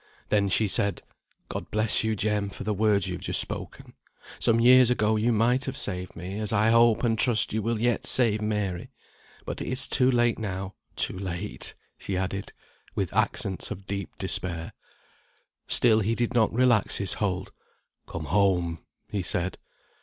[0.29, 1.03] Then she said,
[1.47, 3.93] "God bless you, Jem, for the words you have just spoken.
[4.39, 7.79] Some years ago you might have saved me, as I hope and trust you will
[7.79, 8.89] yet save Mary.
[9.45, 12.51] But it is too late now; too late," she added,
[12.95, 14.73] with accents of deep despair.
[15.67, 17.51] Still he did not relax his hold.
[18.07, 19.59] "Come home," he said.